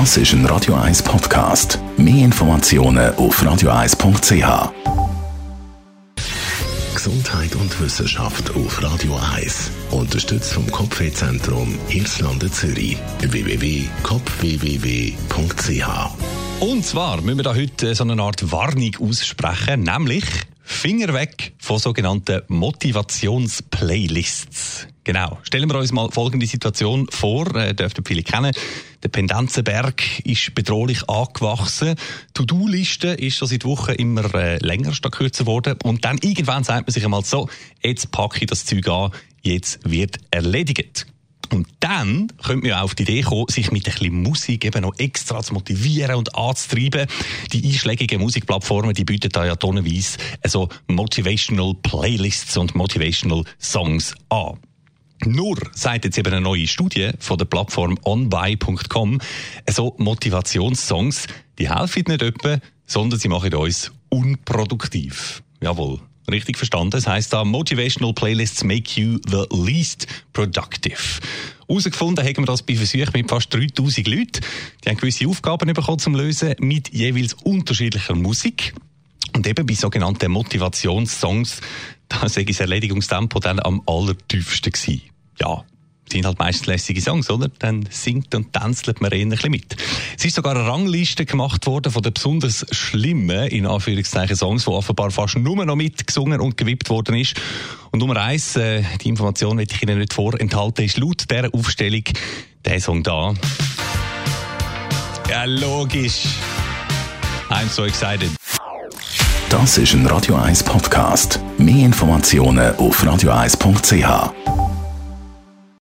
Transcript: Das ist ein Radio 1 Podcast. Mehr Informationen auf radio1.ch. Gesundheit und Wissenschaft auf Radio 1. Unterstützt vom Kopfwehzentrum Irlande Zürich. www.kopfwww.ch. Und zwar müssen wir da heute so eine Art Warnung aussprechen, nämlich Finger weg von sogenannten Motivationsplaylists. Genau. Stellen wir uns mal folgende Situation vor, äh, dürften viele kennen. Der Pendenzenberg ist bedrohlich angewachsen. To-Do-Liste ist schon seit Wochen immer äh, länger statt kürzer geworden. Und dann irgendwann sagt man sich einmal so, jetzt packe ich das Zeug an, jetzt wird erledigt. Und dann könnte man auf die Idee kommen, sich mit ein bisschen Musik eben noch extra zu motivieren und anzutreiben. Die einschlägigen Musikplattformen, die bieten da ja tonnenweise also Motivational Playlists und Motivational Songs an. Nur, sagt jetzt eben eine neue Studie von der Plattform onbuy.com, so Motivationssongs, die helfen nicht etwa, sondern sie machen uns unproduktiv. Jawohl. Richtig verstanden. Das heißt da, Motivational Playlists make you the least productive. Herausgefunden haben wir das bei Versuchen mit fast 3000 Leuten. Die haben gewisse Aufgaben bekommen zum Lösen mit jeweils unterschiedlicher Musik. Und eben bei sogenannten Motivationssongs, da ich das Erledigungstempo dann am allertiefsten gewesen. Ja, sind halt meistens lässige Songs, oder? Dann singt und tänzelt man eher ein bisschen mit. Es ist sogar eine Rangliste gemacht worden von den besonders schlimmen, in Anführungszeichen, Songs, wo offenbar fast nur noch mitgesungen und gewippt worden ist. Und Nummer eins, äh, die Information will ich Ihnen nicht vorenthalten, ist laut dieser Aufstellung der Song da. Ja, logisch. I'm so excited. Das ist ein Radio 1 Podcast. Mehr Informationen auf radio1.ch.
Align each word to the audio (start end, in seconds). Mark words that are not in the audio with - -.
Das 0.00 0.16
ist 0.16 0.32
ein 0.32 0.44
Radio 0.46 0.74
1 0.74 1.04
Podcast. 1.04 1.78
Mehr 1.96 2.24
Informationen 2.24 3.14
auf 3.14 3.40
radio1.ch. 3.40 4.72
Gesundheit 6.92 7.54
und 7.54 7.80
Wissenschaft 7.80 8.56
auf 8.56 8.82
Radio 8.82 9.16
1. 9.36 9.70
Unterstützt 9.92 10.52
vom 10.52 10.68
Kopfwehzentrum 10.68 11.78
Irlande 11.90 12.50
Zürich. 12.50 12.96
www.kopfwww.ch. 13.20 15.86
Und 16.58 16.84
zwar 16.84 17.20
müssen 17.20 17.38
wir 17.38 17.44
da 17.44 17.54
heute 17.54 17.94
so 17.94 18.02
eine 18.02 18.20
Art 18.20 18.50
Warnung 18.50 18.96
aussprechen, 18.98 19.84
nämlich 19.84 20.24
Finger 20.64 21.14
weg 21.14 21.52
von 21.60 21.78
sogenannten 21.78 22.42
Motivationsplaylists. 22.48 24.73
Genau. 25.04 25.38
Stellen 25.42 25.68
wir 25.68 25.78
uns 25.78 25.92
mal 25.92 26.10
folgende 26.10 26.46
Situation 26.46 27.06
vor, 27.10 27.54
äh, 27.56 27.74
dürften 27.74 28.04
viele 28.06 28.22
kennen. 28.22 28.54
Der 29.02 29.10
Pendenzenberg 29.10 30.02
ist 30.24 30.54
bedrohlich 30.54 31.08
angewachsen. 31.10 31.96
To-Do-Liste 32.32 33.08
ist 33.08 33.36
schon 33.36 33.48
seit 33.48 33.66
Wochen 33.66 33.92
immer 33.92 34.34
äh, 34.34 34.56
länger 34.64 34.94
statt 34.94 35.12
kürzer 35.12 35.44
geworden. 35.44 35.76
Und 35.84 36.06
dann 36.06 36.16
irgendwann 36.22 36.64
sagt 36.64 36.86
man 36.86 36.92
sich 36.94 37.04
einmal 37.04 37.22
so, 37.22 37.50
jetzt 37.82 38.10
packe 38.12 38.38
ich 38.40 38.46
das 38.46 38.64
Zeug 38.64 38.88
an, 38.88 39.10
jetzt 39.42 39.78
wird 39.84 40.16
erledigt. 40.30 41.06
Und 41.52 41.68
dann 41.80 42.28
könnte 42.42 42.68
man 42.68 42.78
auf 42.78 42.94
die 42.94 43.02
Idee 43.02 43.20
kommen, 43.20 43.48
sich 43.48 43.70
mit 43.70 43.86
ein 43.86 43.92
bisschen 43.92 44.22
Musik 44.22 44.64
eben 44.64 44.80
noch 44.80 44.98
extra 44.98 45.42
zu 45.42 45.52
motivieren 45.52 46.16
und 46.16 46.34
anzutreiben. 46.34 47.06
Die 47.52 47.62
einschlägigen 47.66 48.22
Musikplattformen, 48.22 48.94
die 48.94 49.04
bieten 49.04 49.28
da 49.30 49.44
ja 49.44 49.54
tonnenweise 49.54 50.16
also 50.42 50.70
Motivational 50.88 51.74
Playlists 51.82 52.56
und 52.56 52.74
Motivational 52.74 53.44
Songs 53.60 54.14
an. 54.30 54.58
Nur, 55.26 55.56
sagt 55.72 56.04
jetzt 56.04 56.18
eben 56.18 56.32
eine 56.32 56.40
neue 56.40 56.66
Studie 56.66 57.10
von 57.18 57.38
der 57.38 57.46
Plattform 57.46 57.98
onbuy.com, 58.04 59.20
so 59.70 59.94
Motivationssongs, 59.98 61.26
die 61.58 61.70
helfen 61.74 62.04
nicht 62.08 62.22
etwa, 62.22 62.58
sondern 62.86 63.18
sie 63.18 63.28
machen 63.28 63.54
uns 63.54 63.92
unproduktiv. 64.08 65.42
Jawohl. 65.60 66.00
Richtig 66.30 66.56
verstanden. 66.56 66.90
Das 66.90 67.06
heißt 67.06 67.32
da, 67.32 67.44
Motivational 67.44 68.14
Playlists 68.14 68.64
make 68.64 68.98
you 68.98 69.18
the 69.28 69.44
least 69.50 70.06
productive. 70.32 71.20
Herausgefunden 71.68 72.24
haben 72.24 72.36
wir 72.38 72.46
das 72.46 72.62
bei 72.62 72.76
Versuchen 72.76 73.10
mit 73.12 73.28
fast 73.28 73.52
3000 73.52 74.08
Leuten. 74.08 74.40
Die 74.84 74.88
haben 74.88 74.96
gewisse 74.96 75.28
Aufgaben 75.28 75.72
bekommen 75.72 75.98
zum 75.98 76.14
Lösen 76.14 76.54
mit 76.60 76.94
jeweils 76.94 77.34
unterschiedlicher 77.34 78.14
Musik. 78.14 78.74
Und 79.34 79.46
eben 79.46 79.66
bei 79.66 79.74
sogenannten 79.74 80.30
Motivationssongs, 80.30 81.60
da 82.08 82.24
ich 82.24 82.46
das 82.46 82.60
Erledigungstempo 82.60 83.40
dann 83.40 83.60
am 83.60 83.82
allertiefsten 83.86 84.72
gewesen. 84.72 85.13
Ja, 85.40 85.64
sind 86.10 86.26
halt 86.26 86.38
meistens 86.38 86.66
lässige 86.66 87.00
Songs, 87.00 87.30
oder? 87.30 87.48
Dann 87.58 87.86
singt 87.90 88.34
und 88.34 88.52
tänzelt 88.52 89.00
man 89.00 89.10
eher 89.10 89.22
ein 89.22 89.30
bisschen 89.30 89.50
mit. 89.50 89.76
Es 90.16 90.24
ist 90.24 90.36
sogar 90.36 90.54
eine 90.54 90.66
Rangliste 90.66 91.24
gemacht 91.24 91.66
worden 91.66 91.90
von 91.90 92.02
den 92.02 92.12
besonders 92.12 92.66
schlimmen, 92.70 93.48
in 93.48 93.66
Anführungszeichen, 93.66 94.36
Songs, 94.36 94.66
wo 94.66 94.72
offenbar 94.72 95.10
fast 95.10 95.36
nur 95.36 95.64
noch 95.64 95.76
mitgesungen 95.76 96.40
und 96.40 96.56
gewippt 96.56 96.90
worden 96.90 97.16
ist. 97.16 97.40
Und 97.90 98.00
Nummer 98.00 98.16
eins, 98.16 98.56
äh, 98.56 98.82
die 99.02 99.08
Information 99.08 99.58
will 99.58 99.66
ich 99.70 99.82
Ihnen 99.82 99.98
nicht 99.98 100.14
vorenthalten, 100.14 100.84
ist 100.84 100.98
laut 100.98 101.24
dieser 101.30 101.52
Aufstellung 101.52 102.04
der 102.64 102.80
Song 102.80 103.02
da. 103.02 103.34
Ja, 105.28 105.44
logisch. 105.44 106.26
I'm 107.50 107.68
so 107.68 107.84
excited. 107.84 108.30
Das 109.48 109.78
ist 109.78 109.94
ein 109.94 110.06
Radio 110.06 110.34
1 110.36 110.64
Podcast. 110.64 111.38
Mehr 111.58 111.86
Informationen 111.86 112.74
auf 112.76 113.02
radio1.ch. 113.04 114.63